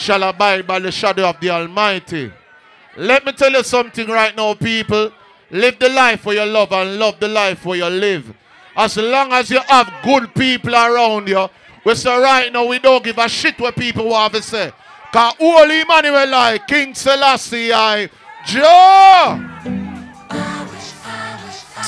[0.00, 2.32] shall abide by the shadow of the Almighty.
[2.96, 5.12] Let me tell you something right now, people.
[5.50, 8.32] Live the life where you love and love the life where you live.
[8.76, 11.48] As long as you have good people around you,
[11.84, 14.72] we say right now we don't give a shit what people want to say.
[15.12, 18.08] Cause Holy Emmanuel like King Selassie I
[18.46, 19.46] Joe.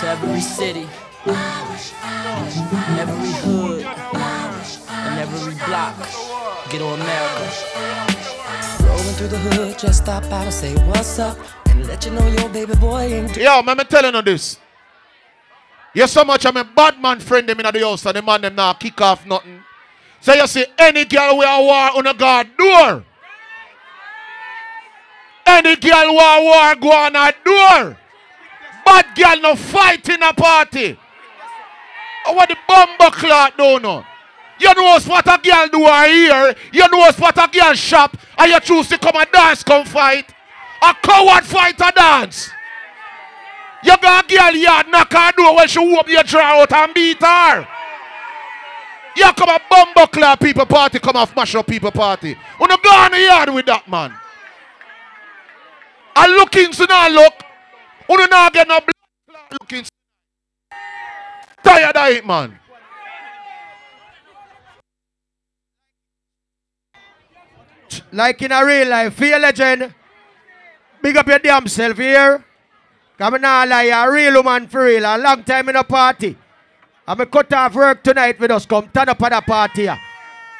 [0.00, 0.88] To every city,
[2.98, 3.61] every hood,
[5.22, 5.96] every block,
[6.68, 7.46] get on America.
[8.82, 12.26] Rolling through the hood, just stop out and say what's up, and let you know
[12.26, 13.36] your baby boy ain't.
[13.36, 14.58] Yo, man, me telling you this.
[15.94, 18.40] You so much I'm a bad man friend them in the house and the man
[18.40, 19.62] them now kick off nothing.
[20.20, 23.04] So you see any girl we are war on a guard door.
[25.46, 27.98] Any girl war war go on a door.
[28.84, 30.98] Bad girl no fight in a party.
[32.26, 34.04] Oh, what the bumper clock don't know.
[34.62, 36.54] You know what a girl do a here.
[36.72, 38.16] You know what a girl shop.
[38.38, 40.32] And you choose to come and dance, come fight.
[40.80, 42.48] A coward fight a dance.
[43.82, 46.94] You got a girl yard knock her door when she whoop your draw out and
[46.94, 47.66] beat her.
[49.16, 52.28] You come a bumbo clap people party, come off mash up people party.
[52.28, 54.14] You no go on the yard with that man.
[56.14, 57.34] And looking so now look.
[58.08, 59.84] You not get no black looking.
[61.64, 62.58] Tired of it, man.
[68.12, 69.94] Like in a real life, feel legend.
[71.02, 72.44] Big up your damn self here.
[73.18, 75.04] Come now, lie, a real woman for real.
[75.04, 76.36] A long time in a party.
[77.06, 78.66] I'm a cut off work tonight with us.
[78.66, 79.82] Come turn up at a party.
[79.82, 79.98] here.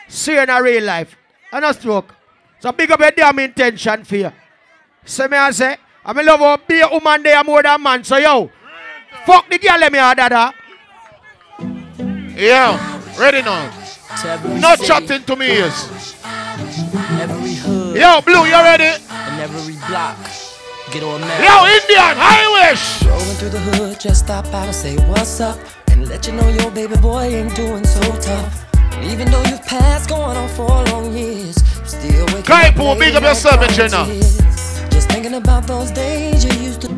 [0.09, 1.17] See you in a real life.
[1.53, 2.15] And a stroke.
[2.59, 4.33] So big up your damn intention for you.
[5.05, 8.05] So me I say, I'm in love with be a woman there more than man.
[8.05, 8.51] So yo,
[9.25, 10.55] fuck the girl let me out that.
[12.37, 13.71] Yeah, ready now.
[14.61, 15.63] Not chatting to me.
[17.31, 18.85] Every hood, Yo, Blue, you ready?
[19.11, 20.17] and every block,
[20.93, 21.45] get on America.
[21.45, 23.03] Yo, Indian, I wish.
[23.07, 25.59] Rolling through the hood, just stop out and say what's up,
[25.91, 28.67] and let you know your baby boy ain't doing so tough.
[28.95, 33.15] And even though you've passed going on for long years, still waking Kaipo, up big
[33.15, 34.05] up yourself, Jenna.
[34.91, 36.89] Just thinking about those days you used to.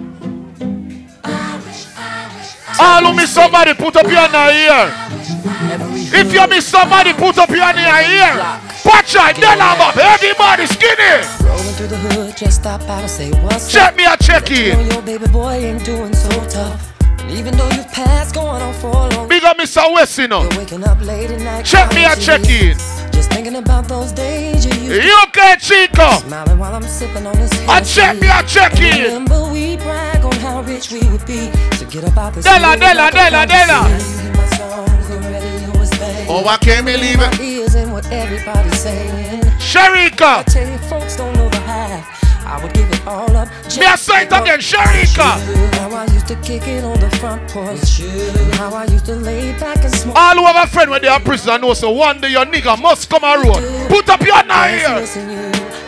[2.80, 6.20] All who miss somebody, put up your hand here.
[6.20, 8.73] If you miss somebody, put up your hand here.
[8.84, 9.96] Watch out, then I'm up.
[9.96, 11.24] Everybody skinny.
[11.44, 13.70] rolling through the hood, just stop out and say what's up.
[13.72, 14.90] Check me a check You know in.
[14.92, 16.92] your baby boy ain't doing so tough.
[17.20, 19.92] And even though you've passed going on for long, Big up Mr.
[19.94, 20.42] West, you know.
[20.42, 21.64] you're waking up late at night.
[21.64, 22.76] Check me a check in.
[23.12, 26.10] Just thinking about those days you used to UK Chico.
[26.26, 29.04] Smiling while I'm sipping on this I check me a check in.
[29.04, 31.50] Remember we brag on how rich we would be.
[31.78, 33.88] So get up out this Della, Della, Della, Della.
[33.88, 36.26] You hear my songs on radio, it's banging.
[36.28, 37.63] Oh, I can't believe it.
[38.04, 39.42] Ears what everybody's saying.
[39.58, 40.44] Sharika.
[40.44, 42.22] Tell you folks don't know the half.
[42.46, 43.48] I would give it all up.
[43.76, 45.74] Me a say it again, Sharika.
[45.78, 48.00] How I used to kick it on the front porch.
[48.00, 50.16] And how I used to lay back and smoke.
[50.16, 52.80] All who have a friend when they are prison know so one day your nigga
[52.80, 53.88] must come a road.
[53.88, 55.00] Put up your hand here.
[55.00, 55.28] Missing.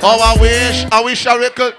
[0.02, 1.74] Oh, I wish, I wish I could.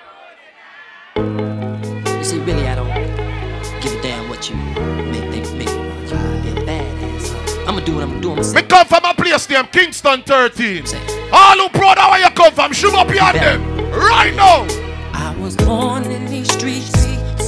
[7.94, 8.02] Huh?
[8.02, 8.54] I'ma do what I'm doing.
[8.54, 10.84] Me come from a place named Kingston 13.
[11.32, 13.62] All who proud of where you come from, shoot up your them.
[13.92, 14.66] Right now.
[15.14, 16.92] I was born in these streets,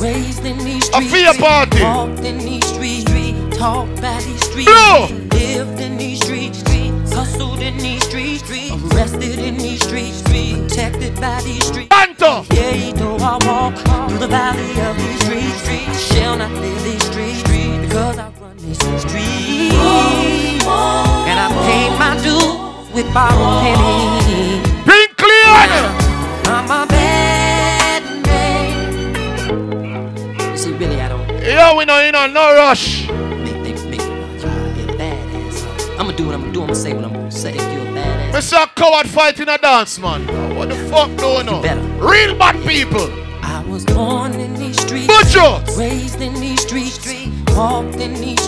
[0.02, 1.82] raised in these A streets, fear party.
[1.84, 3.06] walked in these streets,
[3.58, 5.28] talked by these streets, Blue.
[5.38, 6.62] lived in these streets,
[7.14, 8.44] hustled in these streets,
[8.94, 11.90] arrested in these streets, protected by these streets.
[11.90, 12.46] Banto.
[12.54, 13.76] Yeah, though I walk
[14.08, 18.78] through the valley of these streets, shall not leave these streets because I run these
[18.78, 19.06] streets,
[21.30, 22.48] and I pay my due
[22.94, 24.62] with borrowed pennies.
[24.86, 25.56] Pink clear.
[26.48, 28.82] I'm a bad man.
[30.52, 33.08] You see, really, I don't Yeah, we know, you know, no rush.
[33.10, 35.66] make make me you to be a badass.
[36.00, 36.64] I'ma do what I'm gonna do.
[36.64, 37.54] I'ma say what I'm gonna say.
[37.56, 40.28] If you're a badass, Me saw coward fighting a dance, man.
[40.56, 41.10] What the fuck
[41.46, 41.62] know?
[41.62, 41.82] better.
[42.00, 43.10] Real bad people.
[43.42, 45.62] I was born in these streets, Butcher.
[45.78, 47.00] raised in these streets,
[47.56, 48.39] walked in these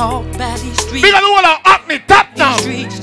[0.00, 1.02] talked by these streets.
[1.02, 2.56] Big up the whole of Acne, tap now.
[2.56, 2.98] Streets,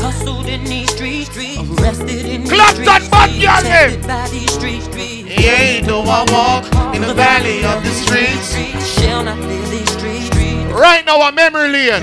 [0.00, 1.30] hustled in these streets,
[1.78, 4.02] arrested in these Clap that bad girl name.
[4.02, 4.88] by these streets.
[5.30, 6.64] Yeah, do I walk
[6.96, 8.50] in the valley of the streets?
[8.98, 10.34] Shall not live these streets.
[10.74, 12.02] Right now, a memory lane.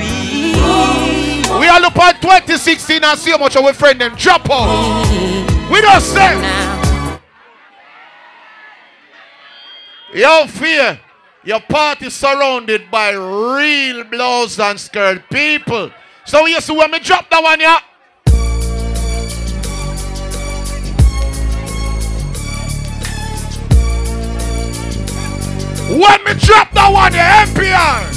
[1.60, 4.72] We are look at 2016 and see how much our friend them drop out.
[5.70, 6.32] We don't say.
[10.14, 11.00] Yo, fear.
[11.48, 15.92] Your part is surrounded by real blows and scared people.
[16.26, 17.80] So you see when me drop that one, yeah.
[25.90, 28.17] When me drop that one, yeah,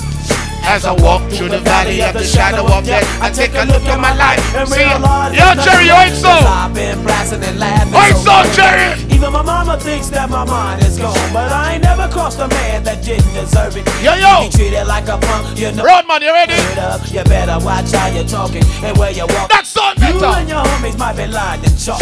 [0.62, 3.82] as I walk through the valley of the shadow of death, I take a look
[3.90, 5.34] at my life and realize.
[5.34, 6.30] Yo, Jerry, you ain't so.
[6.30, 7.94] I've been blasting and laughing.
[7.94, 8.94] Ain't so, Jerry.
[9.12, 12.46] Even my mama thinks that my mind is gone, but I ain't never crossed a
[12.48, 13.86] man that didn't deserve it.
[14.02, 14.46] Yo, yo.
[14.46, 15.84] Be treated like a punk, you know.
[15.84, 16.54] Roadman, you ready?
[16.78, 19.50] Up, you better watch how you're talking and where you walk.
[19.50, 20.38] That's on You better.
[20.38, 22.00] and your homies might be lying and chalk.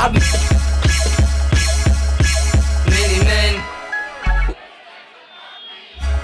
[0.00, 0.18] I be
[2.90, 3.62] Many men.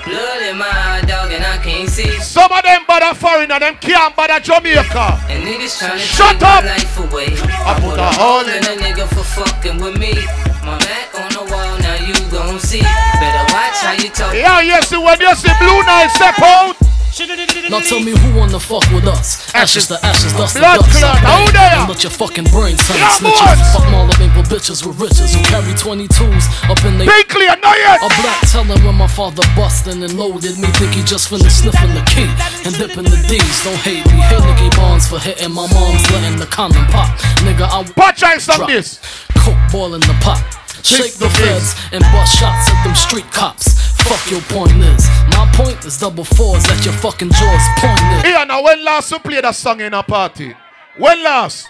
[0.04, 0.93] Blood in my eye, dog,
[1.34, 2.10] and I can't see.
[2.20, 5.18] Some of them bother foreigner, them can't bother Jamaica.
[5.26, 6.62] And niggas tryna Shut take up!
[6.62, 7.28] my life away.
[7.66, 10.14] I put a hole in in a nigga for fucking with me.
[10.62, 12.80] My back on the wall, now you gon' see.
[13.20, 14.32] Better watch how you talk.
[14.34, 16.76] Yeah, yes, when you see Blue Night step out.
[17.14, 19.38] Now tell me who wanna fuck with us?
[19.54, 20.82] Ashes to ashes, dust to dust.
[20.82, 21.88] Blood clot, I bang how there?
[21.94, 23.70] Let your fucking brain turn Yeah, snitches.
[23.70, 27.06] Fuck Marlon bitches with riches who carry 22s up in they.
[27.06, 28.02] Be clear, no yet.
[28.02, 30.66] A black teller when my father bustin' and loaded me.
[30.74, 32.26] Think he just finished sniffing the key
[32.66, 33.62] and dipping the D's.
[33.62, 34.18] Don't hate me.
[34.18, 37.14] Hate Nicky Barnes for hitting my mom's letting the condom pop.
[37.46, 38.68] Nigga, I out some drop.
[38.68, 38.98] this.
[39.38, 40.42] Coke boil in the pot.
[40.82, 43.93] Shake the feds and bust shots at them street cops.
[44.04, 45.08] Fuck your point is.
[45.30, 47.62] My point is double fours at your fucking jaws.
[47.78, 48.22] Point is.
[48.22, 50.54] Here now, when last you played a song in a party?
[50.98, 51.66] When last?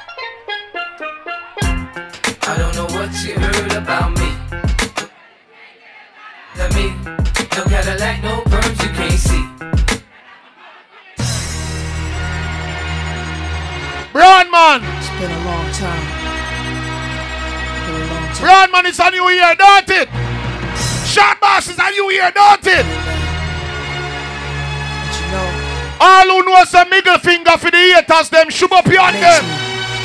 [1.62, 4.34] I don't know what you heard about me.
[6.56, 6.90] Let me,
[7.56, 9.44] no Cadillac, no perms you can't see.
[14.12, 14.82] Brown man.
[14.98, 16.06] It's been a long time.
[17.86, 18.40] Been a long time.
[18.40, 20.33] Brown man, it's a new year, don't it?
[21.44, 22.86] Short boss is a new don't it?
[24.88, 28.86] But you know, All who know some middle finger for the haters, them shove up
[28.88, 29.44] on them.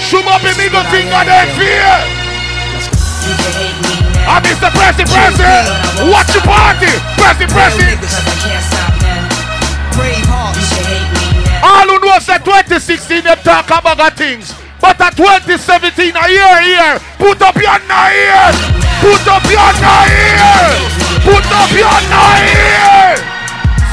[0.04, 1.80] Shove up the middle finger, them fear.
[1.80, 4.36] You ah, can hate me now.
[4.36, 4.68] I'm Mr.
[4.76, 6.12] Pressy Pressy.
[6.12, 6.92] Watch your party.
[7.16, 7.88] Pressy Pressy.
[8.04, 9.96] Cause I can't stop now.
[9.96, 10.60] brave You hearts.
[10.76, 11.72] can hate me now.
[11.72, 14.52] All who know say 2016 them talk about other things.
[14.82, 17.00] But at 2017 a year here.
[17.16, 18.52] Put up your ear.
[19.00, 20.99] Put up your ear.
[21.24, 23.16] Put up your ear.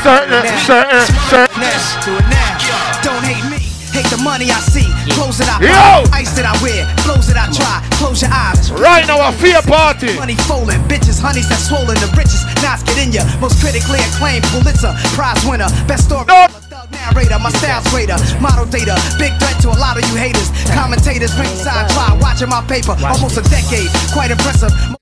[0.03, 1.61] Certain, certain, certain.
[1.61, 3.03] Now, do it now.
[3.03, 3.67] Don't hate me.
[3.97, 4.87] Hate the money I see.
[5.17, 6.05] Clothes that I Yo!
[6.13, 6.85] Ice that I wear.
[7.01, 7.81] Flows that I try.
[7.97, 8.69] Close your eyes.
[8.71, 10.13] Right now a fear party.
[10.21, 10.79] Money falling.
[10.85, 12.45] bitches, honeys that swollen the richest.
[12.61, 13.25] Nas get in ya.
[13.41, 15.73] Most critically acclaimed Pulitzer Prize winner.
[15.89, 16.29] Best story.
[16.29, 16.45] No.
[16.93, 18.21] Narrator, my style's greater.
[18.39, 20.53] Model data, big threat to a lot of you haters.
[20.77, 22.95] Commentators ringside try watching my paper.
[23.01, 24.96] Almost a decade, quite impressive.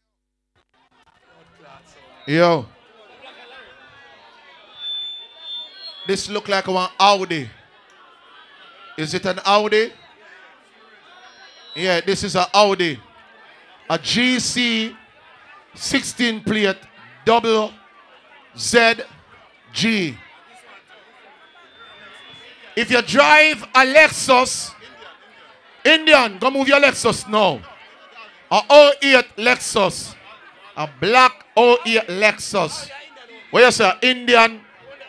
[2.27, 2.67] Yo.
[6.07, 7.49] This look like one Audi.
[8.97, 9.93] Is it an Audi?
[11.75, 12.99] Yeah, this is an Audi.
[13.91, 14.97] A GC
[15.75, 16.77] 16 plate
[17.25, 17.73] double
[18.57, 20.17] ZG.
[22.77, 24.73] If you drive a Lexus,
[25.85, 27.61] Indian, go move your Lexus now.
[28.51, 30.15] A 08 Lexus.
[30.77, 32.91] A black 08 Lexus.
[33.51, 33.93] Where you say?
[34.03, 34.61] Indian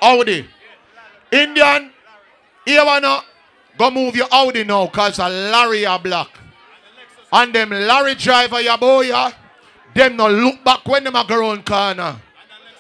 [0.02, 0.48] Audi.
[1.32, 1.92] Indian,
[2.66, 3.22] here wanna
[3.78, 6.30] go move your Audi now, cause a lorry a black.
[7.32, 9.32] And them Larry driver, ya boy, ya,
[9.94, 12.22] them no look back when them a go round corner.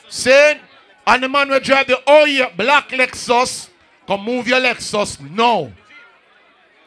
[0.08, 0.60] Saying,
[1.08, 3.70] and the man will drive the 08 black Lexus,
[4.08, 5.72] come move your Lexus now.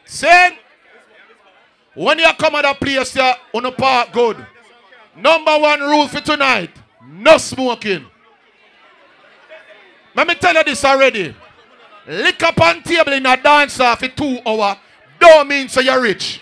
[0.05, 0.57] Saying,
[1.93, 4.37] when you come at a place, you on the park good.
[5.21, 6.71] Number one rule for tonight,
[7.07, 8.05] no smoking.
[10.15, 11.35] Let me tell you this already.
[12.07, 14.77] Lick up on table in a dance for two hour
[15.19, 16.41] don't mean so you're rich.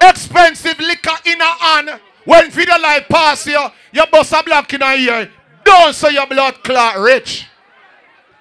[0.00, 4.82] Expensive liquor in a hand when video life pass you, you bust a block in
[4.82, 5.30] a ear.
[5.64, 7.46] Don't say your blood clot rich.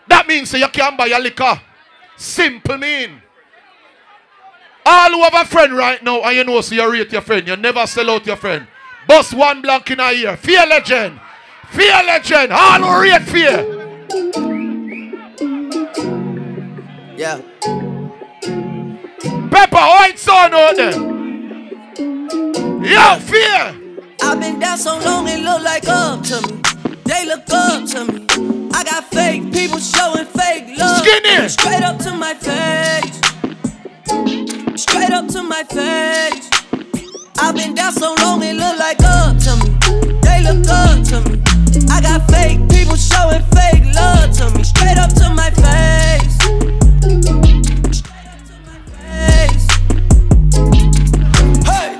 [0.07, 1.59] That means so you can buy your liquor.
[2.17, 3.21] Simple mean.
[4.85, 7.47] All who have a friend right now and you know so you rate your friend.
[7.47, 8.67] You never sell out your friend.
[9.07, 10.37] Bust one blank in a year.
[10.37, 11.19] Fay Legend.
[11.71, 12.53] Fay Legend.
[12.53, 13.71] All who rate fear.
[17.17, 17.41] Yeah.
[19.49, 20.91] Pepper, white son out there.
[22.85, 23.73] Yo, fear.
[24.21, 26.61] I've been down so long it look like up to me.
[27.05, 28.69] They look up to me.
[28.73, 31.03] I got fake people showing fake love.
[31.05, 31.47] Skinny.
[31.49, 33.25] Straight up to my face.
[35.15, 36.49] Up to my face.
[37.39, 39.71] I've been down so long it look like up to me.
[40.19, 41.39] They look up to me.
[41.89, 44.63] I got fake people showing fake love to me.
[44.63, 46.35] Straight up to my face.
[47.95, 49.65] Straight up to my face.
[51.63, 51.95] Hey.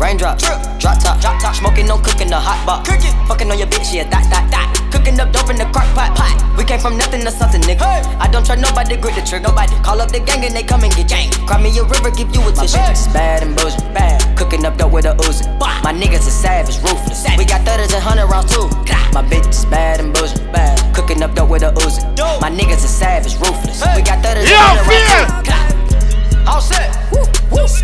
[0.00, 0.44] Raindrops,
[0.80, 2.88] drop top, drop top, smoking, no cooking, the hot box.
[2.88, 4.88] Cooking, fucking on your bitch, yeah, that, that, that.
[4.90, 6.16] Cook Cooking up dope in the crock pot.
[6.16, 6.56] pot.
[6.56, 7.84] We came from nothing to something, nigga.
[7.84, 8.16] Hey.
[8.20, 9.48] I don't try nobody, grip the trigger.
[9.48, 11.33] Nobody call up the gang and they come and get gang.
[11.46, 12.78] Cry me a river, give you a tissue.
[12.88, 14.36] It's bad and bullshit, bad.
[14.36, 15.44] Cooking up dope with a Uzi.
[15.84, 17.26] My niggas are savage, ruthless.
[17.36, 18.68] We got thudders and hundred rounds too.
[19.12, 20.80] My bitch is bad and bullshit, bad.
[20.94, 22.00] Cooking up dope with a Uzi.
[22.40, 23.84] My niggas are savage, ruthless.
[23.94, 26.50] We got thudders and hundred rounds too.
[26.50, 26.96] All set.
[27.12, 27.83] Woo, woo.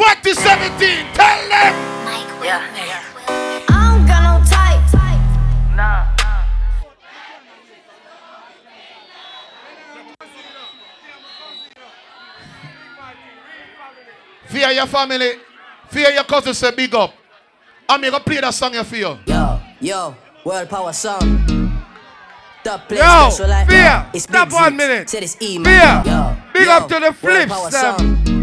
[0.00, 1.12] 2017.
[1.12, 1.74] Tell them.
[2.48, 3.36] I
[3.68, 4.80] don't got no type.
[14.46, 15.32] Fear your family.
[15.90, 17.12] Fear your cousin say big up.
[17.86, 19.18] I'm gonna play that song for you.
[19.26, 20.16] Yo, yo,
[20.46, 21.46] world power song.
[22.64, 25.10] Top place Yo, special like Fear, It's stop one minute.
[25.10, 26.02] Say this E, Fear.
[26.06, 28.39] Yo, big yo, up to the world flips, power song.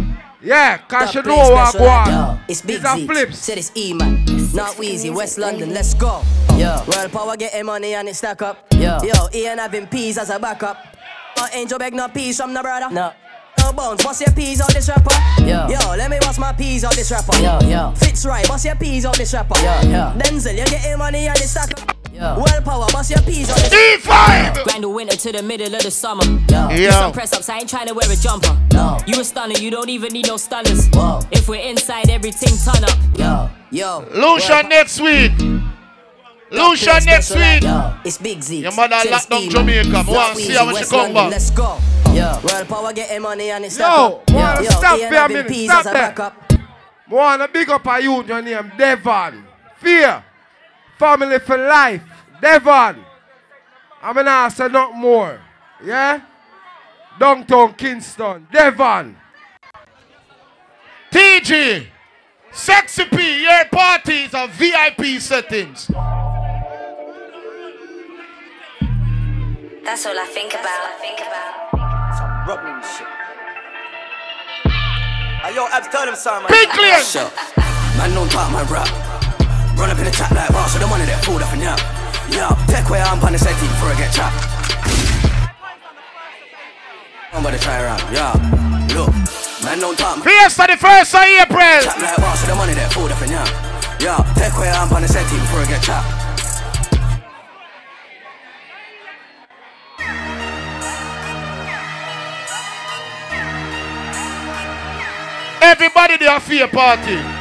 [0.48, 2.40] Yeah, cause Top you place know what special I want.
[2.48, 3.08] It's big Said It's a Z.
[3.08, 3.38] flips.
[3.38, 4.24] Say this E, man.
[4.54, 6.24] Not Weezy, West London, let's go.
[6.56, 8.66] Yo, world power getting money and it stack up.
[8.72, 10.78] Yo, yo, Ian having peas as a backup.
[11.38, 12.88] Uh, Angel beg no peas from the brother.
[12.94, 13.12] No.
[13.60, 15.12] No bones, bust your peas on this rapper.
[15.42, 17.36] Yo, yo, let me bust my peas on this rapper.
[17.40, 19.60] Yo, yo, Fitz right, bust your peas on this rapper.
[19.60, 21.97] Yo, yo, Denzel, you're getting money and it stack up.
[22.18, 23.74] Yo, world power, bust your peas on this.
[24.04, 24.64] E5.
[24.64, 26.24] Grind the winter to the middle of the summer.
[26.50, 26.70] Yo.
[26.70, 26.78] Yo.
[26.78, 28.58] Do some press ups, I ain't trying to wear a jumper.
[28.74, 28.98] No.
[29.06, 30.88] You a stunner, you don't even need no stunners.
[30.94, 31.20] Whoa.
[31.32, 32.98] If we're inside, everything turn up.
[33.20, 34.06] Yo, yo.
[34.16, 35.32] Lucia next week.
[36.50, 37.62] Lucia next week.
[37.62, 38.62] Yo, it's Big Z.
[38.62, 39.90] Your mother locked down Jamaica.
[39.90, 40.06] man.
[40.06, 41.32] Me want Not see Weezy, her when she come back.
[41.32, 41.78] Let's go.
[42.14, 44.32] Yo, world power getting money and it's stack Yo, up.
[44.32, 45.94] wanna yo, stop Ian for a minute, stop there.
[45.94, 46.54] backup.
[47.12, 49.44] Wanna big up a youth, your name Devon.
[49.78, 50.24] Fear.
[50.98, 52.02] Family for life.
[52.42, 53.04] Devon.
[54.02, 55.40] I'm gonna ask you not more.
[55.84, 56.22] Yeah?
[57.20, 58.48] Downtown Kingston.
[58.52, 59.18] Devon.
[61.12, 61.88] TG.
[62.52, 63.44] Sexy P.
[63.44, 65.88] Your parties are VIP settings.
[69.84, 70.66] That's all I think about.
[70.66, 72.48] I Think about.
[72.48, 73.08] Rubbing shit.
[75.42, 76.52] Hey, yo, Abs, tell them something, man.
[76.52, 77.00] Big clear.
[77.98, 79.07] Man, don't talk my rap.
[79.78, 81.78] Run up in the trap like boss, so the money that food up and yap.
[82.34, 84.42] Yo, take where I'm on the setting before I get trapped.
[87.32, 88.34] Somebody try around, yeah.
[88.98, 89.14] Look,
[89.62, 91.62] man, don't talk Fiesta the first of April.
[91.86, 93.30] trap like boss, so the money that up and
[94.34, 96.10] take where I'm on the setting before I get trapped.
[105.62, 107.37] Everybody there for your party.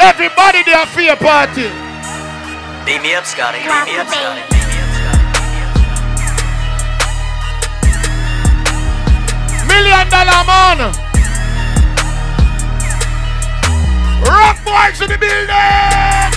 [0.00, 1.68] Everybody there for your party.
[2.84, 3.58] Beat me up, Scotty.
[3.58, 4.42] Beat me up, Scotty.
[9.66, 10.92] Million dollar man.
[14.22, 16.32] Rock boys in the building.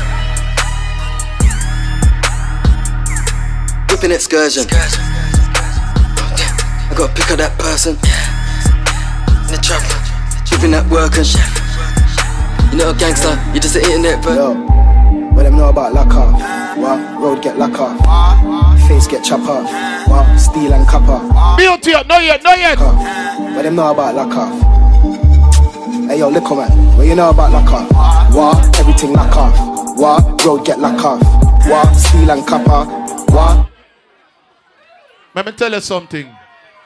[3.90, 4.66] Whipping excursion.
[6.90, 7.98] I gotta pick up that person.
[9.46, 9.84] In the trap,
[10.46, 11.67] dripping that working.
[12.72, 14.54] You know a gangster, you're just an internet but Yo,
[15.34, 16.78] what them know about lock off?
[16.78, 17.22] What?
[17.22, 18.88] Road get lock off.
[18.88, 20.08] Face get chop off.
[20.08, 20.38] What?
[20.38, 21.20] Steel and copper.
[21.58, 22.08] Beauty up.
[22.08, 22.44] No yet.
[22.44, 22.78] No yet.
[22.80, 23.56] Off.
[23.56, 24.62] What them know about lock off?
[26.08, 26.98] Hey yo, look man.
[26.98, 28.36] What you know about lock off?
[28.36, 28.80] What?
[28.80, 29.98] Everything lock off.
[29.98, 30.46] What?
[30.46, 31.22] Road get lock off.
[31.68, 31.94] What?
[31.94, 32.86] Steel and copper.
[33.34, 33.70] What?
[35.34, 36.30] Let me tell you something.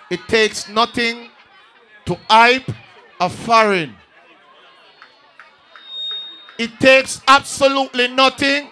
[0.10, 1.30] It takes nothing
[2.06, 2.70] to hype
[3.20, 3.96] a foreign.
[6.58, 8.70] It takes absolutely nothing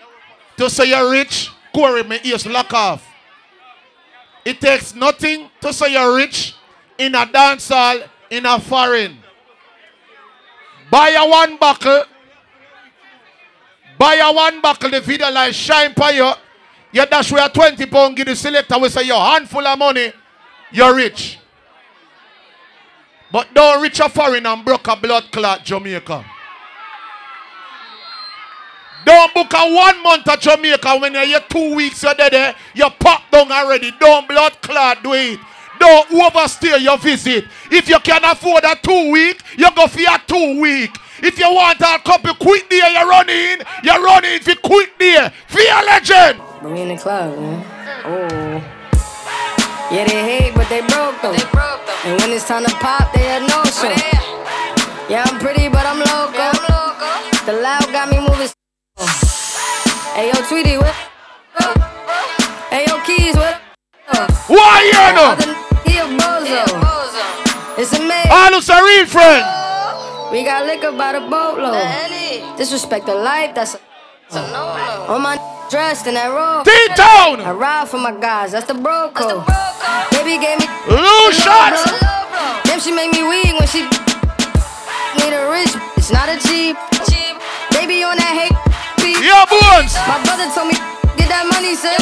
[0.57, 1.50] to say you're rich.
[1.74, 3.05] Corey, my ears lock off.
[4.45, 6.55] It takes nothing to say you're rich
[6.98, 9.17] in a dance hall in a foreign.
[10.91, 12.03] Buy a one buckle.
[13.98, 16.31] Buy a one buckle, the video like shine for you.
[16.91, 20.12] You dash with a 20 pound, give the selector, we say your handful of money,
[20.71, 21.38] you're rich.
[23.31, 26.25] But don't reach a foreign and broke a blood clot Jamaica.
[29.06, 32.53] Don't book a one month at Jamaica when you're here two weeks you're there, eh?
[32.74, 33.91] you pop down already.
[34.00, 35.39] Don't blood clot do it.
[35.79, 37.46] Don't overstay your visit.
[37.72, 40.96] If you can afford a two week, you go for a two week.
[41.22, 43.60] If you want a couple quick day, you run in.
[43.84, 45.32] You run in for quick day.
[45.48, 46.39] Fay Legend.
[46.62, 47.65] But we in the club, man.
[48.06, 48.79] Oh.
[49.91, 51.34] Yeah, they hate, but they broke them.
[51.34, 52.00] They broke though.
[52.06, 53.89] And when it's time to pop, they had no show.
[55.10, 58.58] Yeah, I'm pretty, but I'm local i'm local The loud got me moving.
[59.00, 60.94] Hey yo, Tweety, what?
[62.70, 63.62] Hey yo, Keys, what?
[64.48, 65.39] Why you know?
[65.88, 67.79] He a bozo.
[67.79, 68.27] It's a man.
[68.29, 69.46] All us a real friend.
[70.34, 72.58] We got liquor by the boatload.
[72.58, 73.79] Disrespect the life, that's a
[74.36, 75.13] no-no.
[75.13, 75.39] On my
[75.70, 76.65] dressed in that robe.
[76.65, 77.39] T-Town.
[77.39, 79.46] I ride for my guys, that's the bro code.
[80.12, 81.88] Baby gave me Loose shots.
[82.68, 83.84] Then she make me weak when she
[85.24, 86.75] need a rich, it's not a cheap.
[87.72, 88.68] Baby on that hate
[89.01, 89.20] beat.
[89.24, 89.96] Yeah, bones.
[90.08, 90.75] My brother told me
[91.20, 92.00] get that money, sis.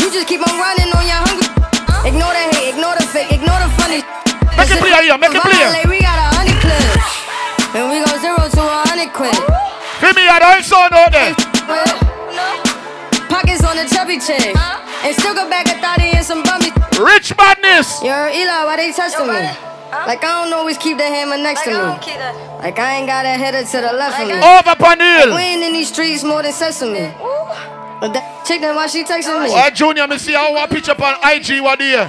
[0.00, 1.48] You just keep on running on your hungry.
[2.04, 4.00] Ignore the hate, ignore the fake, ignore the funny.
[4.56, 5.68] Make it clear here, make it clear.
[5.88, 7.08] We got a hundred clips.
[7.76, 9.36] And we go zero to a hundred quid.
[10.00, 11.36] Give me a don't sound out there.
[13.28, 14.56] Pockets on the chubby chick.
[15.04, 16.72] And still go back a thotty and some bummy.
[16.98, 18.02] Rich madness.
[18.02, 19.69] Yo, Eli, why they testing me?
[19.90, 21.76] Like I don't always keep the hammer next to me.
[22.62, 24.34] Like I ain't got a header to the left of me.
[24.34, 25.34] Over Panil.
[25.34, 27.10] We ain't in these streets more than sesame.
[28.00, 29.50] But that chick, then why she texting me?
[29.50, 32.08] Hey, Junior, me see how one picture on IG what there.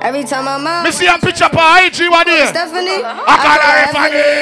[0.00, 0.84] Every time I'm out.
[0.84, 2.46] Me see a picture on IG what there.
[2.48, 3.02] Stephanie?
[3.04, 4.40] I call her Stephanie.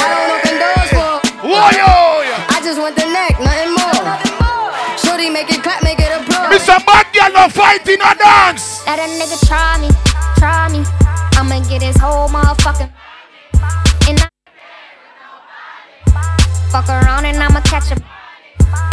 [0.00, 1.20] I don't open doors for.
[1.44, 1.90] Whoa, yo.
[2.48, 4.29] I just want the neck, nothing more.
[5.20, 6.48] Shorty, make it clap, make it a pro.
[6.48, 6.84] Mr.
[6.86, 8.86] Bad Girl no fighting no dance.
[8.86, 9.88] Let a nigga try me,
[10.38, 10.84] try me.
[11.36, 12.90] I'ma get his whole motherfucking.
[14.08, 14.28] And I
[16.70, 17.98] fuck around and I'ma catch him.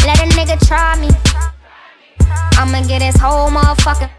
[0.06, 1.10] Let a nigga try me.
[2.60, 4.10] I'ma get his whole motherfucking.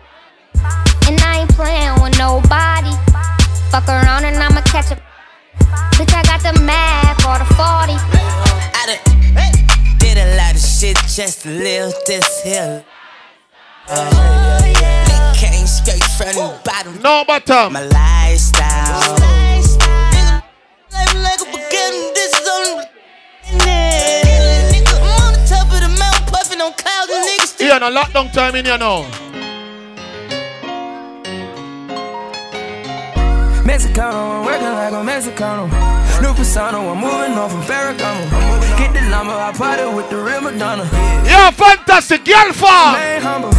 [1.08, 2.92] And I ain't playing with nobody.
[3.70, 4.98] Fuck around and I'ma catch him.
[5.98, 7.92] Bitch, I got the Mac or the 40.
[8.72, 9.17] I done
[10.18, 12.84] did a lot of shit just to live this hill.
[13.88, 17.00] Uh, they came straight from the bottom.
[17.02, 17.72] No bottom.
[17.72, 19.14] My lifestyle.
[20.90, 22.84] Life like a beginning, this is only
[24.72, 27.90] Nigga, I'm on the top of the mountain, puffing on clouds, and niggas Here, no
[27.90, 29.04] lockdown time in here now.
[33.62, 36.07] Mexicano, I'm working like a Mexicano.
[36.22, 38.26] New persona, I'm moving on from Ferragamo.
[38.76, 40.82] Get the number, I party with the real Madonna.
[41.22, 42.98] Yeah, fantastic girl farm.
[42.98, 43.52] Man, humble.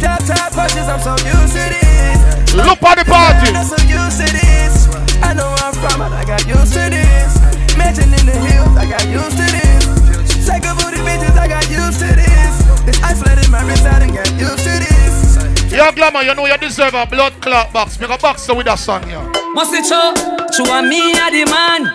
[0.00, 2.54] Top top punches, I'm so used to this.
[2.54, 3.56] Look at the party.
[3.56, 4.88] I'm so used to this.
[5.24, 7.32] I know where I'm from, but I got used to this.
[7.76, 10.44] Mansion in the hills, I got used to this.
[10.44, 12.52] Psycho booty bitches, I got used to this.
[12.84, 15.72] This ice flooded my wrist, I done got used to this.
[15.72, 17.98] Yo, Glamour, you know you deserve a blood clot box.
[17.98, 19.24] Make a box with a song, yeah.
[19.54, 20.37] Must it show?
[20.52, 21.92] Show a me a the man.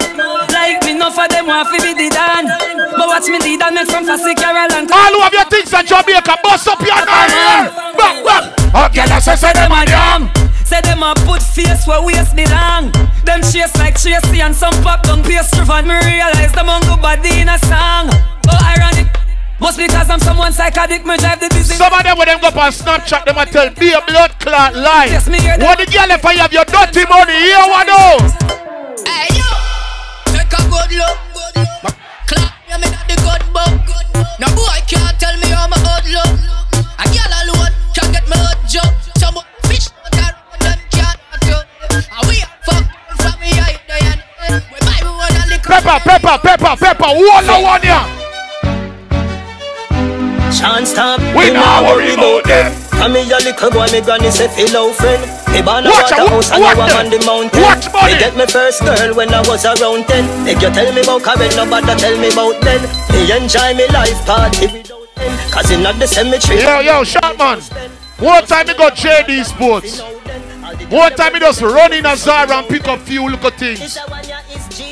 [0.49, 2.45] Like me, no for them want to be the dan.
[2.95, 6.37] But watch me lead and make fussy Carol and All have your things in Jamaica,
[6.43, 7.69] bust up your here.
[7.97, 8.93] Back, back.
[8.93, 10.29] Girl, I say, them a damn.
[10.65, 12.91] Say them a put face where waist belong.
[13.25, 15.87] Them chase like Tracy and some pop down pastry van.
[15.87, 18.09] Me realize them on good body in a song.
[18.47, 19.12] Oh, ironic.
[19.63, 21.77] Must be cause I'm someone psychotic, me drive the business.
[21.77, 24.35] Some of them when them go up on Snapchat, them a tell be a blood
[24.43, 25.07] clot lie.
[25.07, 25.55] Yes, me hear.
[25.55, 27.95] What the girl if I have your dirty money, here what do?
[29.07, 29.47] Hey yo,
[30.35, 31.15] take a good look.
[32.27, 33.87] Clap me, me not the good book.
[34.43, 36.35] No boy can't tell me how my hood look.
[36.99, 38.91] A girl alone can get me hood job.
[39.15, 41.59] Some fish that run them can't hurt you.
[41.87, 42.83] And we fuck
[43.15, 44.27] from me eye there.
[44.59, 45.71] We buy we want a liquor.
[45.71, 47.09] Pepper, pepper, pepper, pepper.
[47.15, 48.22] One on one here.
[50.53, 51.19] Chance stop.
[51.35, 52.71] We not worry about them.
[52.91, 55.21] Come here, little boy, me granny say fellow friend.
[55.51, 57.61] Me born a water house and watch now I'm on the mountain.
[57.61, 57.89] Watch.
[57.89, 60.25] Me get me first girl when I was around ten.
[60.47, 62.81] If you tell me about Karen, nobody tell me about then.
[63.11, 65.51] Me enjoy me life party without end.
[65.51, 66.61] Cause in the cemetery.
[66.61, 67.59] Yo, yo, shot man.
[68.19, 70.01] One time we got JD Sports.
[70.89, 73.97] One time we just run in a Zara and pick up few little things.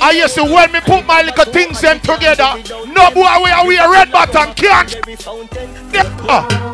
[0.01, 2.57] I used to when me put my little things them together.
[2.87, 4.97] No boy we are we a red button can't.
[5.93, 6.25] Yeah.
[6.25, 6.71] Ah.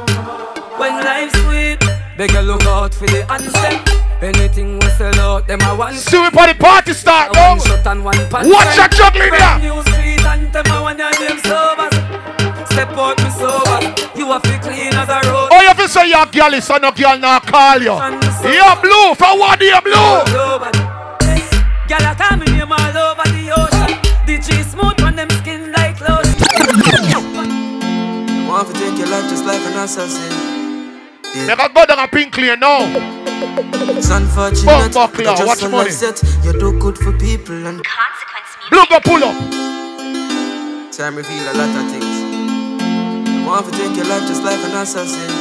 [0.79, 1.79] When life's sweet,
[2.17, 3.97] beg you look out for the answer.
[4.23, 5.93] Anything we sell out, them a one.
[5.93, 7.57] See we the party start now.
[7.57, 8.49] one shot and one pan.
[8.49, 9.73] Watch your juggling Brand here.
[9.73, 11.91] New sweet and them a one your name sober.
[12.71, 13.91] Step out me sober.
[14.15, 15.49] You a fi clean as a road.
[15.51, 17.91] Oh, you feel say your girl is so no girl now call you.
[17.91, 20.86] You're blue for what you blue?
[21.87, 23.95] Girl, I call me name all over the ocean.
[24.27, 26.35] The G smooth on them skin like lotion.
[28.47, 30.31] Want to take your life just like an assassin.
[31.47, 32.83] Make a go down a pink lane now.
[33.95, 34.65] It's unfortunate.
[34.65, 35.89] Bump but buckler, just watch a money.
[35.89, 36.21] life set.
[36.43, 37.81] You do good for people and
[38.69, 39.35] Blue go pull up.
[40.91, 43.47] time reveal a lot of things.
[43.47, 45.31] Want to take your life just like an assassin.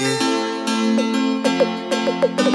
[0.00, 1.13] Yeah.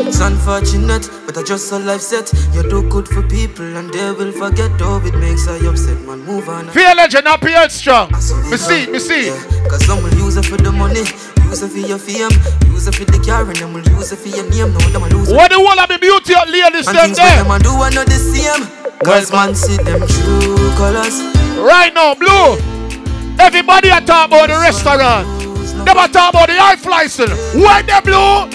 [0.07, 2.31] It's unfortunate, but I just a life set.
[2.53, 4.71] You do good for people and they will forget.
[4.81, 6.25] Oh, it makes I upset, man.
[6.25, 6.69] Move on.
[6.69, 8.11] Fay Legend, up here strong.
[8.11, 9.29] Me see, me see.
[9.69, 11.05] Cause some will use it for the money,
[11.45, 12.31] use it for your fame,
[12.71, 14.73] use it for the car, and them will use it for your name.
[14.73, 15.35] No, them will lose it.
[15.35, 17.43] What the whole of the beauty of ladies them there?
[17.43, 18.65] them do are not the same.
[19.05, 21.21] Cause man see them true colors.
[21.59, 22.57] Right now, blue.
[23.39, 25.38] Everybody a talk about the restaurant.
[25.89, 27.09] Never talk about the high flying.
[27.57, 28.45] Where the blue?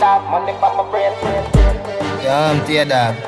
[2.23, 3.19] Yeah, I'm tear dog.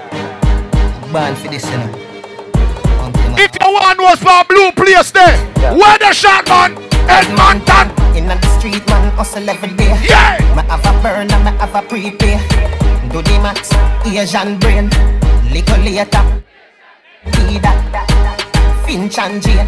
[1.10, 1.90] Born for this, you know.
[3.34, 5.34] If you one was for a blue place there,
[5.74, 6.78] where the shotgun?
[7.10, 7.90] Edmonton.
[8.14, 9.90] In the street, man, hustle every day.
[10.06, 10.38] Yeah.
[10.54, 12.38] Me have a burn and me have a prepay.
[13.10, 13.74] Do the max,
[14.06, 14.88] Asian brain.
[15.50, 16.22] Little later.
[17.24, 18.15] Be that.
[18.86, 19.66] Finch and Jane.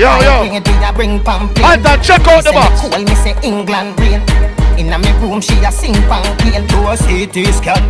[0.00, 0.40] Yo, I yo.
[0.40, 1.60] Bring it, I bring pamphlet.
[1.60, 2.80] Hunter, check out the box.
[2.80, 4.20] Cool, me say England rain.
[4.80, 6.66] In a me room, she a sing pamphlet.
[6.68, 7.84] Do a CT scan.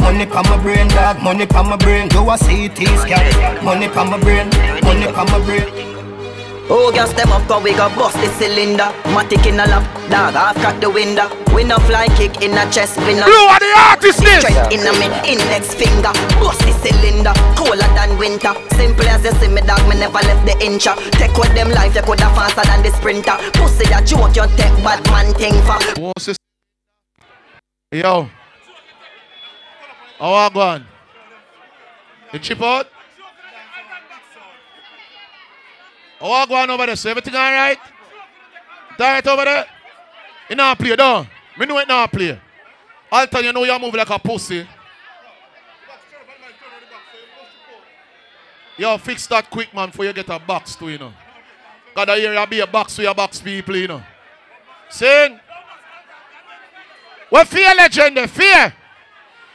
[0.00, 1.22] Money pa my brain, dog.
[1.22, 2.08] Money pa my brain.
[2.08, 3.64] Do a CT scan.
[3.64, 4.50] Money pa my brain.
[4.82, 5.93] Money pa my brain.
[6.70, 8.88] Oh, gas them up, cause we got bust the cylinder.
[9.12, 11.28] Matic in a lap, dog, half cut the window.
[11.64, 13.24] No fly kick in a chest, no.
[13.24, 14.44] You are the artist, this.
[14.68, 16.12] In a mid index finger.
[16.40, 18.52] Bust the cylinder, colder than winter.
[18.76, 20.84] Simple as you see me, dog, me never left the inch.
[21.16, 23.36] Take with them life, you coulda faster than the sprinter.
[23.54, 26.00] Pussy that joke, you take bad man thing for.
[26.00, 26.36] What's this?
[27.92, 28.28] Yo.
[30.18, 30.84] How are you going?
[32.32, 32.88] You chip out?
[36.26, 36.96] Oh, How are you going over there?
[36.96, 37.78] So everything alright?
[38.98, 39.66] Alright over there?
[40.48, 41.26] You not play, though.
[41.58, 42.40] Me know it not play.
[43.30, 44.66] tell you know you move like a pussy.
[48.78, 51.12] Yo, fix that quick, man, before you get a box too, you know.
[51.94, 54.02] Cause I hear you be a box for your box people, you know.
[54.88, 55.38] Sing.
[57.28, 58.30] What Fay Legend?
[58.30, 58.74] Fear.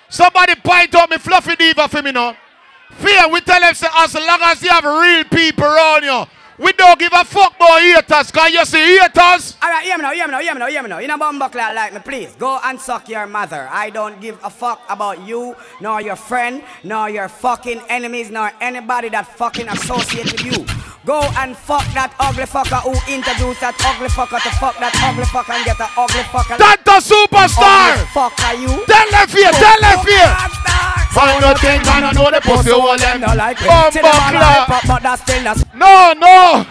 [0.08, 2.12] Somebody point out me fluffy diva for me.
[2.12, 6.25] Fear, we tell them say as long as you have real people around you,
[6.59, 8.31] we don't give a fuck about haters.
[8.31, 9.55] Can you see haters?
[9.63, 10.99] Alright, hear me now, hear me now, hear me now, hear me now.
[10.99, 12.35] You know bumbuckler like me, please.
[12.37, 13.67] Go and suck your mother.
[13.71, 18.51] I don't give a fuck about you, nor your friend, nor your fucking enemies, nor
[18.61, 20.65] anybody that fucking associate with you.
[21.05, 25.23] Go and fuck that ugly fucker who introduced that ugly fucker to fuck that ugly
[25.23, 26.57] fucker and get that ugly fucker.
[26.59, 27.95] That the superstar!
[27.95, 28.85] Ugly fucker you.
[28.85, 30.98] Tell them fear, tell them fear.
[31.11, 33.21] Find your thing, man, I know the pussy all them.
[33.21, 33.67] No like it.
[33.67, 34.87] Bumbo them all clap.
[34.87, 36.65] but that's still that's No, no,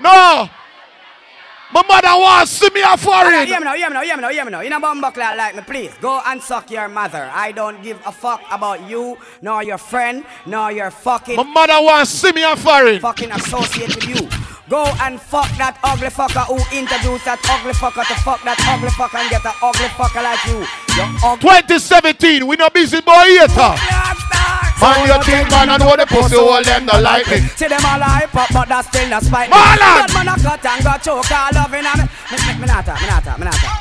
[0.00, 0.50] no.
[1.70, 3.46] My mother wants see me a foreign.
[3.46, 4.60] hear me now, hear me now, hear me now, hear me now.
[4.60, 5.92] You know bumbuckler like me, please.
[6.00, 7.30] Go and suck your mother.
[7.32, 11.76] I don't give a fuck about you, nor your friend, nor your fucking My mother
[11.80, 13.00] wants see me a foreign.
[13.00, 14.28] fucking associate with you.
[14.70, 18.88] Go and fuck that ugly fucker who introduced that ugly fucker to fuck that ugly
[18.90, 20.60] fucker and get an ugly fucker like you.
[20.96, 23.76] You ugly 2017, we no busy boy hater.
[24.78, 27.42] Man, you think man, I know the pussy all them not like me.
[27.58, 29.50] See them all hype up, but that's still not spite.
[29.50, 30.06] Marlon!
[30.06, 32.06] Bad man a cut and got choke all loving on me.
[32.30, 33.74] Me, me, me not talk, me not talk, me not talk.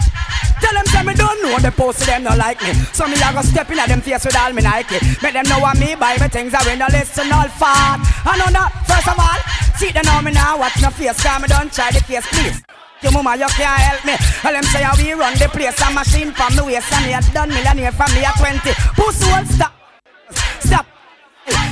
[0.58, 2.74] Tell them say me don't know the pussy them not like me.
[2.98, 4.98] So me a go step in at them face with all me Nike.
[5.22, 8.02] Make them know what me buy me things I win no listen all fat.
[8.26, 9.42] I know that first of all,
[9.78, 11.22] see them know me now watch no face.
[11.22, 12.66] Cause me don't try the case please.
[13.06, 14.18] Your mama, you can't help me.
[14.42, 15.78] Tell them say how we run the place.
[15.78, 18.74] A machine from me waist and me a done millionaire from me a 20.
[18.98, 19.46] Pussy won't.
[19.46, 19.77] Stop.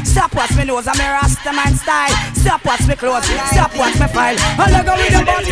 [0.04, 2.16] Stop watch me nose and me rasta man style.
[2.34, 3.26] Stop watch me clothes.
[3.52, 4.36] Stop watch me file.
[4.58, 5.52] Let go with the body.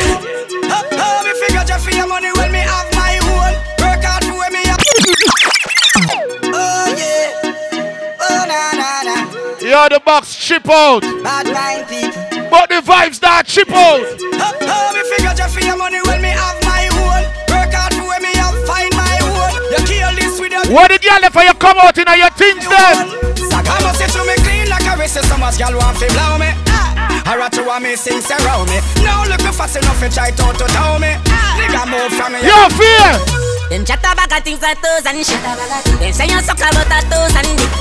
[0.66, 3.54] Oh, oh, me figure just for your money when me have my own.
[3.84, 4.80] Work hard for when me have.
[6.56, 7.42] Oh yeah.
[8.22, 9.16] Oh na na na.
[9.62, 11.02] Yeah, the box chip out.
[11.24, 12.50] Bad mind people.
[12.50, 14.00] But the vibes that chip out.
[14.00, 16.63] Oh, oh, me figure just for your money when me have
[20.70, 23.10] What the girl for you come out in your things then?
[23.54, 26.38] I must say to me clean like a wrist So much gal want fi blow
[26.38, 27.24] me ah.
[27.26, 30.32] I rat to want me sing around me Now look me fast enough to try
[30.32, 31.58] to to tell me ah.
[31.58, 33.44] Nigga move from me Yo, fear!
[33.70, 35.42] Them chat about a things like toes and shit.
[35.98, 37.72] Them say you suck about a toes and dick.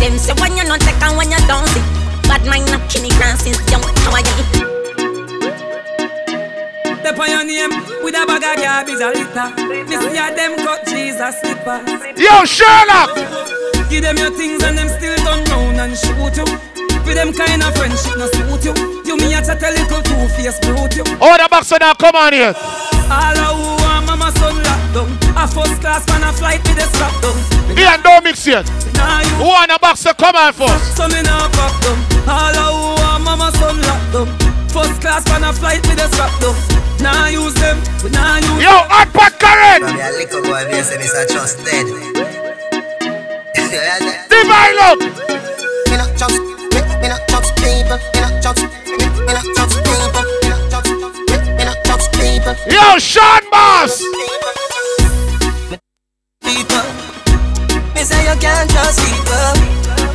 [0.00, 1.82] Them say when you not take and when you don't see.
[2.24, 3.82] Bad mind not kill me grand since young.
[3.82, 4.81] How are you?
[7.12, 7.68] Step on your name
[8.00, 9.48] with a bag of garbage a litter.
[9.68, 11.84] Me see a them cut Jesus slipper.
[12.16, 13.12] Yo, Sherlock!
[13.92, 16.48] Give them your things and them still turn round and shoot you.
[17.04, 18.72] With them kind of friendship no suit you.
[19.04, 21.04] You me a chat a little two face brute you.
[21.20, 22.56] Oh, the boxer now, come on here.
[22.56, 25.12] All a who want mama son locked down.
[25.36, 27.76] A first class man a flight with the strap down.
[27.76, 28.64] Ian, don't mix yet.
[28.64, 30.96] You Who want the boxer, come on first.
[30.96, 31.98] so me nah fuck them.
[32.24, 34.61] All a who want mama son locked down.
[34.72, 36.56] First class on a flight with a strap though.
[37.04, 39.84] Nah use them, we nah use Yo, hot pot current.
[39.84, 41.28] From your little boy, me say Mr.
[41.28, 41.86] Trusted.
[44.32, 45.00] Divine look.
[45.92, 46.40] Me not trust,
[46.72, 48.00] me, me not trust people.
[48.00, 50.24] Me not trust, me, me not trust people.
[50.40, 52.56] Me not trust, me, me not trust people.
[52.72, 54.00] Yo, Sean Boss.
[56.40, 56.88] People,
[57.92, 59.52] me say you can't trust people.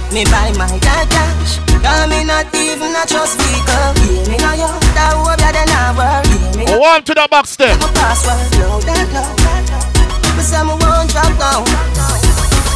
[0.10, 1.67] Me buy my dad cash.
[1.84, 3.74] Cause me not even a trust vehicle.
[3.74, 4.70] Yeah, me know you.
[4.96, 6.66] That hope you then I worry.
[6.66, 7.78] Yeah, oh, One to the box there.
[7.78, 8.40] my password.
[8.60, 9.24] No, that no.
[10.36, 11.64] Me say me won't drop down.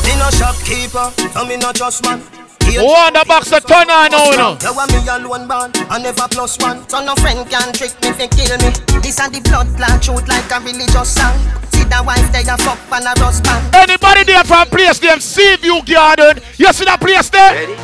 [0.05, 1.11] Me no shopkeeper.
[1.35, 2.21] No, me no trust man.
[2.61, 4.57] One oh, the box of turn on now, no.
[4.61, 6.87] You want me alone born, I never plus one.
[6.87, 8.69] So no friend can trick me, fi kill me.
[9.01, 11.35] This and the blood clot truth like a religious song.
[11.73, 13.75] See that wife they a fuck and a husband.
[13.75, 16.39] Anybody there from place named Seaview Garden?
[16.57, 17.75] You see that place there?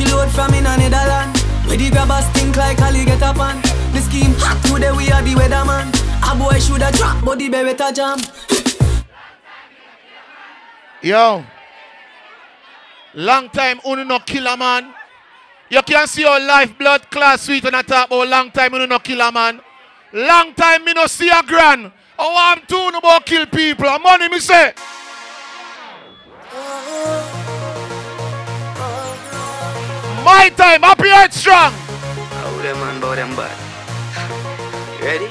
[0.00, 1.36] Coachy load from in a Netherland.
[1.66, 3.60] Where the grabbers think like Ali get up on.
[3.92, 5.88] The scheme hot today we are the weatherman.
[6.22, 8.18] A boy shoulda drop, but the beretta jam.
[11.02, 11.44] Yo.
[13.14, 14.94] Long time unu no kill a man.
[15.68, 18.88] You can see your life blood class sweet and I talk about long time unu
[18.88, 19.60] no kill a man.
[20.12, 21.92] Long time me no see a grand.
[22.18, 23.86] Oh, I'm too no about kill people.
[23.86, 24.72] A money me say.
[26.52, 27.29] Oh, oh.
[30.24, 31.72] My time, happy head strong.
[31.72, 33.56] How them man bout them bad?
[35.00, 35.28] You ready?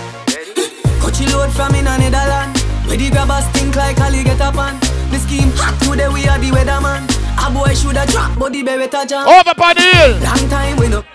[0.99, 2.57] Coachy load from in a Netherland.
[2.87, 4.79] Where the grabbers think like Ali get up on.
[5.11, 7.05] The scheme hot today we are the weatherman.
[7.37, 9.27] A boy shoulda drop, but the beretta jam.
[9.27, 10.17] Over on the hill.
[10.25, 11.05] Long time we no.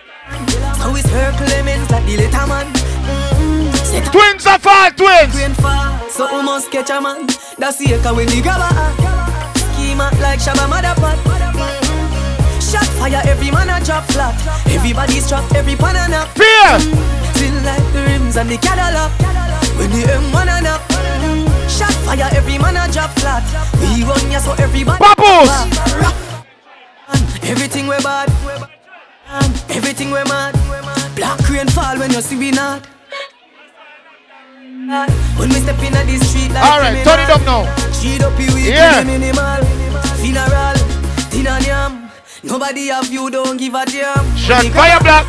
[0.78, 2.66] Now it's her Clemens like the little man.
[2.70, 4.10] Mm-hmm.
[4.10, 5.34] Twins are fall, twins.
[5.34, 7.26] Rain fall, so we must catch a man.
[7.58, 8.70] That's the echo when the grabber.
[9.74, 11.43] Schema like Shabba Motherpot.
[12.98, 14.34] Fire, every man a drop flat.
[14.66, 16.28] Everybody's trapped, every pan a nap.
[16.36, 16.78] Fear.
[17.38, 19.12] Feel like the rims and the Cadillac.
[19.78, 20.80] When the M1 a nap.
[21.68, 23.42] Shot fire, every man a drop flat.
[23.80, 24.98] We run ya so everybody.
[24.98, 25.50] Bubbles.
[27.42, 28.30] Everything we bad.
[29.70, 30.54] Everything we mad.
[31.16, 32.86] Black rain fall when you see we not.
[35.36, 37.62] When we step in the street like All right, turn it up now.
[37.64, 39.02] Up we Yeah.
[39.02, 39.64] minimal.
[40.20, 40.76] Funeral,
[41.62, 42.03] yam.
[42.44, 44.36] Nobody have you, don't give a damn.
[44.36, 45.26] Shot fire black.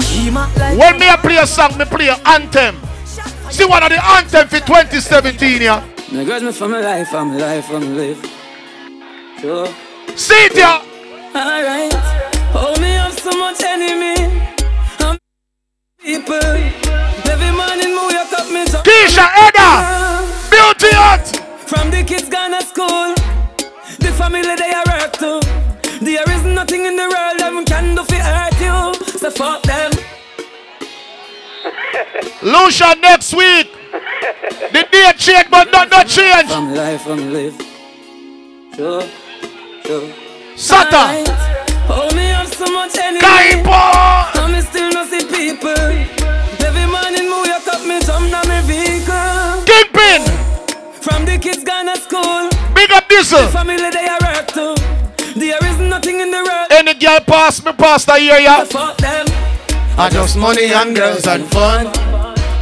[0.00, 2.76] Schema like When me a play a song, me play a anthem.
[3.50, 5.84] See one of the anthem for 2017 yeah.
[6.12, 8.20] Me grudge me for my life, for my life, for my life.
[9.40, 9.66] Sure.
[10.16, 10.82] See it yeah.
[11.34, 11.92] Alright.
[12.54, 14.16] Oh, me have so much enemy.
[14.98, 15.18] I'm
[16.00, 16.34] people.
[16.34, 18.84] Every morning, me wake up, me talk.
[18.84, 20.26] Keisha Edda.
[20.50, 21.26] Beauty hut.
[21.68, 23.14] From the kids gone to school.
[24.00, 24.87] The family they are
[29.28, 29.34] you.
[29.34, 29.90] So fuck them.
[32.42, 33.72] Lucia next week.
[34.72, 36.48] The day change, but not not change.
[36.50, 37.54] From life, from live.
[38.76, 39.02] Sure,
[39.84, 40.12] sure.
[40.56, 41.24] Sata.
[41.90, 43.20] Oh, me have so much enemy.
[43.20, 44.42] Kaipo.
[44.42, 45.70] And me still no see people.
[46.66, 49.64] Every morning me wake up, me jump down my vehicle.
[49.64, 50.22] Kingpin.
[51.00, 52.50] From the kids gone to school.
[52.74, 53.46] Big up uh.
[53.46, 54.74] The family they are work to.
[55.38, 56.47] There is nothing in the world.
[56.70, 58.64] Any girl pass me past the year yeah.
[58.64, 59.26] Fuck them.
[59.98, 61.86] I just money and girls and fun.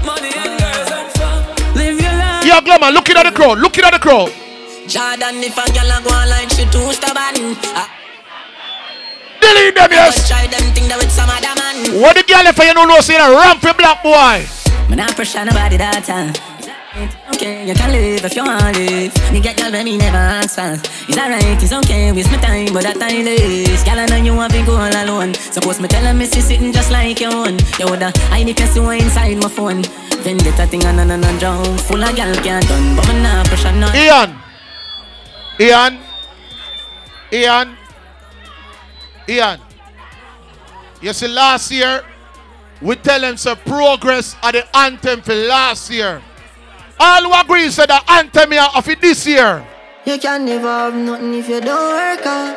[0.05, 1.75] Money and girls and fun.
[1.75, 2.47] Live your life.
[2.47, 4.31] Yo, Glamour, looking at the crowd, looking at the crowd.
[4.87, 7.59] Jordan, if a girl a go online, she too stubborn.
[7.75, 7.90] I
[9.40, 10.27] Delete them, yes.
[10.29, 12.01] try them thing that with some other man.
[12.01, 14.47] What the girl if you don't know, say a ramp for black boy.
[14.88, 16.33] Me not pressure nobody that time.
[16.97, 19.13] Okay, you can live if you want live.
[19.31, 20.81] Me get girl when me never ask for.
[21.07, 23.85] It's alright, it's okay, waste my time, but that time is.
[23.85, 25.35] Girl, I know you want to go all alone.
[25.35, 27.59] Suppose me tell her me see sitting just like your own.
[27.79, 29.83] You woulda I need to see inside my phone.
[30.25, 31.77] Vendetta thing and and and drown.
[31.85, 33.93] Full of girl can't done, but me not pressure no.
[33.93, 34.33] Ian.
[35.61, 36.01] Ian.
[37.31, 37.77] Ian.
[39.29, 39.61] Ian.
[41.03, 42.03] You see, last year,
[42.81, 46.23] we tell them some progress at the anthem for last year.
[46.99, 49.65] All who agree said the anthem here of it this year.
[50.05, 52.57] You can never have nothing if you don't work hard.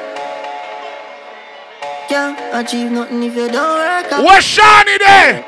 [2.07, 4.25] Can't achieve nothing if you don't work hard.
[4.25, 5.45] Where's Shani there?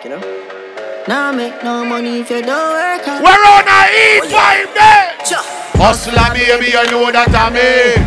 [1.08, 3.24] Now make no money if you don't work hard.
[3.24, 3.82] We're on a
[4.30, 5.16] E5 there.
[5.78, 7.98] Hustler, baby, you know that I'm me.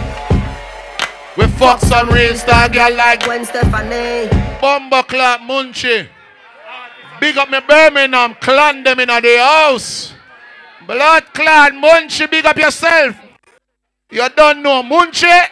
[1.37, 4.29] We fuck some real star girl like Gwen Stefani.
[4.62, 6.07] Bumba Clark Munchie.
[7.20, 10.13] Big up me Birmingham, clan them in a the house.
[10.87, 13.16] Blood clan Munchie, big up yourself.
[14.11, 15.49] You don't know Munchie.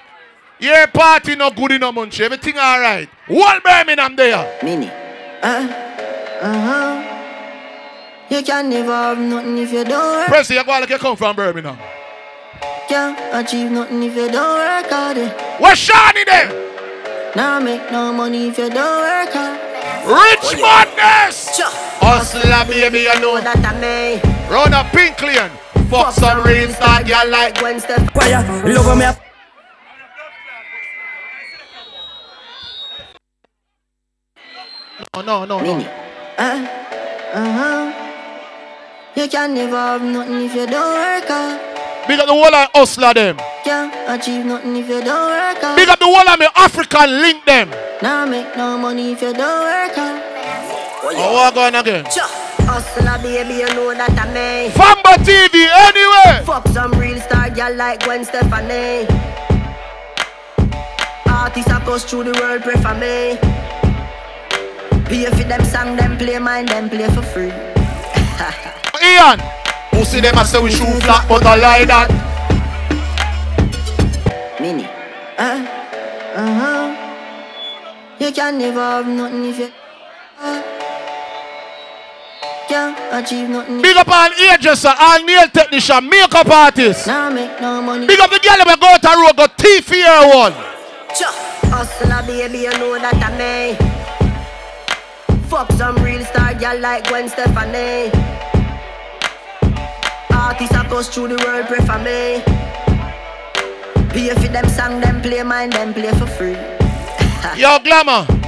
[0.60, 2.20] Your party no good enough, Munchie.
[2.20, 3.08] Everything alright.
[3.26, 4.58] Whole Birmingham there.
[4.62, 4.90] Mini.
[5.42, 5.68] Uh,
[6.42, 7.08] Uh-huh.
[8.28, 10.28] You can never have nothing if you don't work.
[10.28, 11.78] Pressy, you go like you come from Birmingham.
[12.88, 15.16] Can't achieve nothing if you don't work hard.
[15.60, 16.48] Where's Shani there?
[17.36, 19.60] Now make no money if you don't work hard.
[20.06, 21.60] Rich madness!
[22.00, 23.40] Hustler, baby, you know.
[23.40, 24.31] that I.
[24.52, 25.50] Run a pink lane.
[25.88, 28.06] Fuck some real star, girl like Stefani.
[28.08, 29.04] Fire, love me.
[29.06, 29.16] up.
[35.16, 35.78] No, no, no, no.
[36.36, 36.66] Uh,
[37.32, 37.92] uh-huh.
[39.16, 42.06] You can never have nothing if you don't work hard.
[42.06, 43.38] Big up the whole of hustler them.
[43.64, 45.76] Can't achieve nothing if you don't work hard.
[45.78, 47.70] Big up the whole of me African link them.
[48.02, 50.22] Now make no money if you don't work hard.
[51.04, 52.04] Oh, what going again?
[52.66, 54.70] Hustler, baby, you know that I may.
[54.74, 56.44] Famba TV, anyway.
[56.44, 59.06] Fuck some real star girl like Gwen Stefani.
[61.26, 63.38] Artists across through the world pray for me.
[65.06, 67.52] Pay for them song, them play mine, them play for free.
[69.02, 69.38] Ian,
[69.90, 72.08] who see them I say we shoot flat, but I lie that.
[74.60, 74.84] Mini.
[75.36, 75.66] Uh,
[76.34, 77.02] uh-huh.
[78.20, 79.72] You can never have nothing if you
[80.38, 80.62] uh,
[82.72, 83.82] can't achieve nothing.
[83.82, 87.06] Big up all hairdresser, all nail technician, makeup artist.
[87.06, 88.06] Now make no money.
[88.06, 90.54] Big up the girl that go out the road, go teeth here one.
[91.68, 93.76] Hustler, baby, you know that I may.
[95.48, 98.10] Fuck some real star girl like Gwen Stefani.
[100.32, 102.40] Artists across through the world pray for me.
[104.12, 106.56] Pay for them song, them play mine, them play for free.
[107.60, 108.41] Yo, glamour.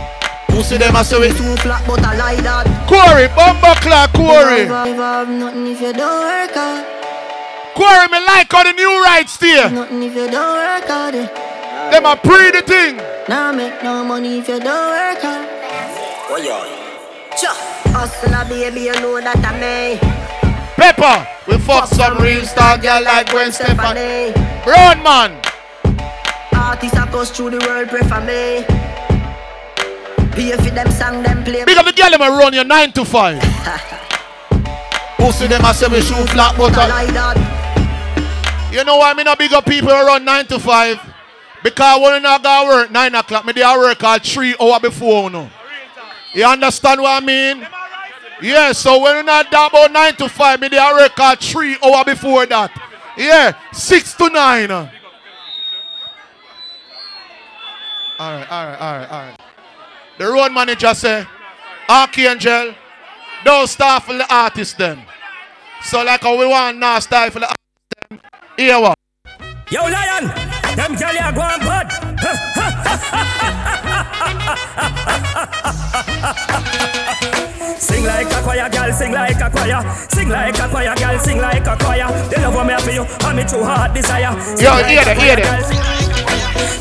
[0.55, 2.63] Who see them and say we too flat, but I lie that.
[2.87, 4.71] Corey, Bumba Clark, Corey.
[4.71, 6.87] Never, never nothing if you don't work hard.
[7.75, 9.69] Corey, me like how the new rights there.
[9.69, 11.15] Nothing if you don't work hard.
[11.17, 11.27] Eh.
[11.91, 13.03] Them a pre the thing.
[13.29, 15.49] Now make no money if you don't work hard.
[16.31, 16.85] Oh yeah.
[17.91, 19.99] Hustler, baby, you know that I may.
[20.79, 24.31] Pepper, we fuck some real star girl like Gwen Stefani.
[24.63, 25.35] Brown man.
[26.55, 28.63] Artists across through the world pray for me.
[30.35, 31.65] Pay for them song, them play.
[31.65, 33.43] Big up the girl them a run your 9 to 5.
[35.19, 38.71] Who see them and say we shoot flat but I like that.
[38.73, 41.15] You know why me not big up people who run 9 to 5?
[41.63, 44.81] Because when you not go work 9 o'clock, me they a work all 3 hours
[44.81, 45.49] before no.
[46.35, 47.65] You understand what I mean?
[48.43, 51.37] Yeah, so when you not that about 9 to 5, me they a work all
[51.37, 52.73] 3 hours before that.
[53.17, 54.71] Yeah, 6 to 9.
[54.73, 54.91] Alright,
[58.21, 59.44] alright, alright, alright.
[60.17, 61.27] The road manager say,
[61.89, 62.75] Archangel,
[63.45, 63.69] don't
[64.01, 65.03] for the artist them.
[65.83, 67.01] So like how we want now
[67.33, 67.59] for the artist
[68.09, 68.21] them.
[68.57, 68.97] Here what?
[69.71, 70.29] Yo, lion,
[70.77, 71.91] them girl ya go on bad.
[77.81, 79.83] Sing like a choir, girl, sing like a choir.
[80.11, 82.07] Sing like a choir, girl, sing like a choir.
[82.31, 84.41] The love me for you, me true heart desire.
[84.41, 86.14] Sing Yo, like hear that, hear that.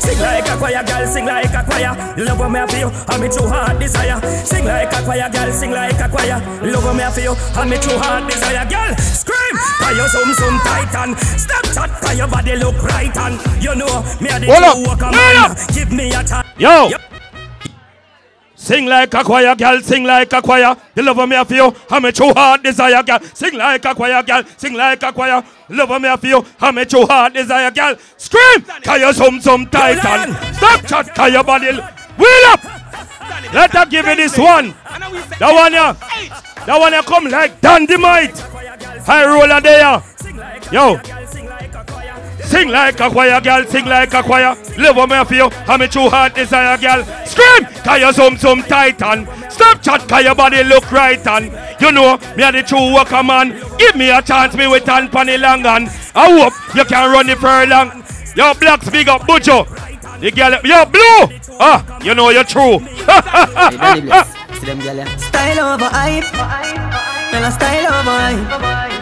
[0.00, 0.74] Sing like a choir.
[0.74, 1.94] Sing like a choir, girl, sing like a choir.
[2.16, 4.20] Love of me for you, and me true heart desire.
[4.44, 6.40] Sing like a choir, girl, sing like a choir.
[6.62, 8.66] Love of me for you, and me true heart desire.
[8.66, 11.16] Girl, scream, cause you some some titan.
[11.38, 14.74] Stop chat, cause your body look right and you know me a the Hold up,
[14.74, 15.50] true walker hold man.
[15.50, 15.74] up.
[15.74, 16.48] Give me a chance.
[16.58, 17.13] Yo!
[18.64, 20.74] Sing like a choir, girl, sing like a choir.
[20.94, 23.20] The love me a feel, I'm a true heart desire, girl.
[23.34, 25.44] Sing like a choir, girl, sing like a choir.
[25.68, 27.94] Love me a feel, I'm a true heart desire, girl.
[28.16, 30.34] Scream, you some some titan.
[30.54, 31.72] Stop chat, your body.
[31.72, 32.64] Wheel up!
[33.52, 34.74] Let her give you this one.
[35.38, 35.92] That one ya.
[36.64, 38.38] That one ya come like dynamite.
[39.04, 40.02] High roller there.
[40.72, 40.98] Yo.
[42.54, 44.54] Sing like a choir, girl, sing like a choir.
[44.78, 47.04] Live on me feel, I'm a true heart desire, girl.
[47.26, 49.26] Scream, cause you some some titan.
[49.50, 51.46] Stop chat, cause your body look right and
[51.80, 53.60] you know me a the true worker man.
[53.76, 57.28] Give me a chance, me with hand pan long and I hope you can run
[57.28, 58.04] it furlong.
[58.36, 59.66] Yo, blacks big up, Bujo.
[60.20, 61.56] The girl, yo, blue.
[61.58, 62.78] Ah, you know you're true.
[64.60, 65.16] See them girl, yeah.
[65.16, 66.22] Style over hype.
[67.52, 68.93] Style over hype.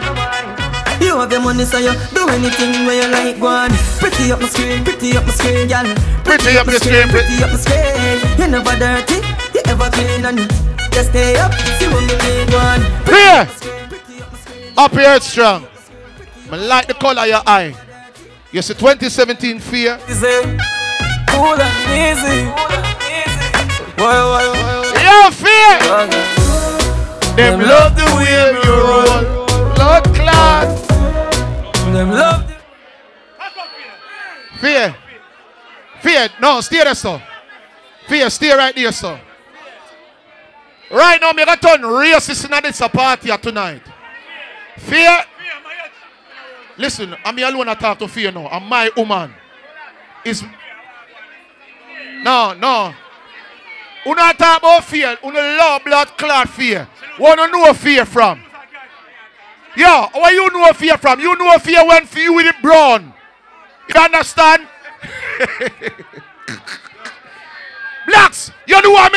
[1.03, 3.39] You have your money, so you do anything where you like.
[3.39, 3.69] Go on.
[3.99, 5.83] Pretty up my screen, pretty up my screen, girl.
[6.23, 8.19] Pretty up the screen, pretty up my screen.
[8.39, 9.19] You never dirty,
[9.53, 10.39] you ever clean, and
[10.91, 11.53] just stay up.
[11.77, 12.81] See when me need one.
[13.05, 13.47] Here!
[14.77, 15.67] Up here strong.
[16.49, 17.75] I like the color of your eye.
[18.51, 19.99] You see 2017 fear.
[20.09, 20.41] Easy,
[21.29, 22.45] cool and easy.
[23.97, 25.03] Why, why, why?
[25.03, 25.79] Yo, fear!
[27.35, 29.75] Them love the way you roll.
[29.75, 30.92] Blood clot.
[31.93, 32.55] Them love the
[34.59, 34.95] Fear.
[36.01, 36.29] Fear.
[36.41, 37.21] No, stay there, sir.
[38.07, 39.21] Fear, stay right there, sir.
[40.89, 43.83] Right now, me got turn racist in this party tonight.
[44.77, 45.19] Fear.
[46.77, 48.47] Listen, I'm here alone to talk to fear now.
[48.47, 49.31] I'm my woman.
[50.25, 50.43] Is
[52.23, 52.93] no, no.
[54.05, 55.15] Not talk about fear.
[55.23, 56.87] You love blood clot fear.
[57.19, 58.43] Wanna know fear from?
[59.75, 61.19] Yeah, where you know fear from?
[61.19, 63.13] You know fear when fear with it brown.
[63.93, 64.67] You understand?
[68.07, 69.09] Blacks, you know what I